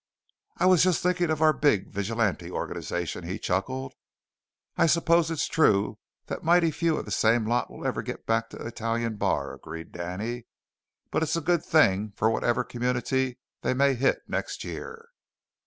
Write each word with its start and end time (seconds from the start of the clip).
"I 0.57 0.65
was 0.65 0.81
just 0.81 1.03
thinking 1.03 1.29
of 1.29 1.43
our 1.43 1.53
big 1.53 1.91
Vigilante 1.91 2.49
organization," 2.49 3.23
he 3.23 3.37
chuckled. 3.37 3.93
"I 4.75 4.87
suppose 4.87 5.29
it's 5.29 5.45
true 5.47 5.99
that 6.25 6.41
mighty 6.43 6.71
few 6.71 6.97
of 6.97 7.05
the 7.05 7.11
same 7.11 7.45
lot 7.45 7.69
will 7.69 7.85
ever 7.85 8.01
get 8.01 8.25
back 8.25 8.49
to 8.49 8.65
Italian 8.65 9.17
Bar," 9.17 9.53
agreed 9.53 9.91
Danny, 9.91 10.47
"but 11.11 11.21
it's 11.21 11.35
a 11.35 11.39
good 11.39 11.63
thing 11.63 12.13
for 12.15 12.31
whatever 12.31 12.63
community 12.63 13.37
they 13.61 13.75
may 13.75 13.93
hit 13.93 14.23
next 14.27 14.63
year." 14.63 15.09